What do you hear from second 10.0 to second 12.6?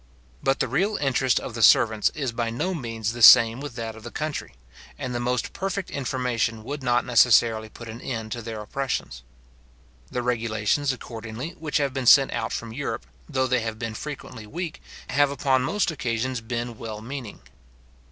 The regulations, accordingly, which have been sent out